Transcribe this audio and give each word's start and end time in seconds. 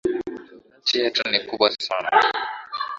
Nchi 0.81 0.99
yetu 0.99 1.29
ni 1.31 1.39
kubwa 1.39 1.71
sana 1.71 2.23